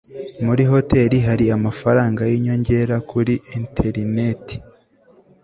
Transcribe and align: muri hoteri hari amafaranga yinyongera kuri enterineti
muri 0.45 0.63
hoteri 0.71 1.17
hari 1.27 1.45
amafaranga 1.57 2.21
yinyongera 2.31 2.95
kuri 3.09 3.33
enterineti 3.57 4.55